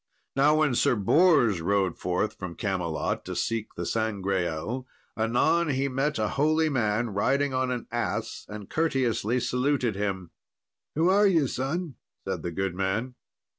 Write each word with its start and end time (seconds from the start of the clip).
Now 0.35 0.55
when 0.55 0.73
Sir 0.73 0.95
Bors 0.95 1.61
rode 1.61 1.95
forth 1.95 2.33
from 2.33 2.55
Camelot 2.55 3.23
to 3.25 3.35
seek 3.35 3.75
the 3.75 3.85
Sangreal, 3.85 4.87
anon 5.15 5.69
he 5.69 5.89
met 5.89 6.17
a 6.17 6.29
holy 6.29 6.69
man 6.69 7.11
riding 7.11 7.53
on 7.53 7.69
an 7.69 7.85
ass, 7.91 8.47
and 8.49 8.67
courteously 8.67 9.39
saluted 9.41 9.95
him. 9.95 10.31
"Who 10.95 11.09
are 11.09 11.27
ye, 11.27 11.45
son?" 11.45 11.97
said 12.25 12.41
the 12.41 12.49
good 12.49 12.73
man. 12.73 13.13